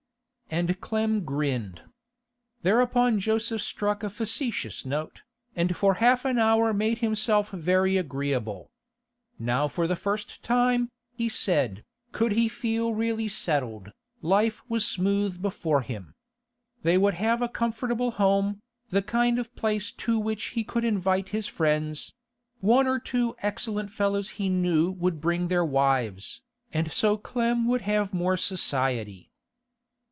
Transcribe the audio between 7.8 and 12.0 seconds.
agreeable. Now for the first time, he said,